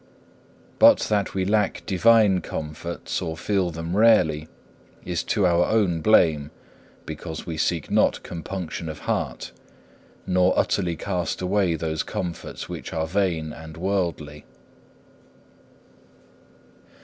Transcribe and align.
But 0.79 0.97
that 1.11 1.35
we 1.35 1.45
lack 1.45 1.85
divine 1.85 2.41
comforts 2.41 3.21
or 3.21 3.37
feel 3.37 3.69
them 3.69 3.95
rarely 3.95 4.47
is 5.05 5.21
to 5.25 5.45
our 5.45 5.65
own 5.67 6.01
blame, 6.01 6.49
because 7.05 7.45
we 7.45 7.55
seek 7.55 7.91
not 7.91 8.23
compunction 8.23 8.89
of 8.89 8.97
heart, 9.01 9.51
nor 10.25 10.57
utterly 10.57 10.95
cast 10.95 11.39
away 11.39 11.75
those 11.75 12.01
comforts 12.01 12.67
which 12.67 12.93
are 12.93 13.05
vain 13.05 13.53
and 13.53 13.77
worldly. 13.77 14.43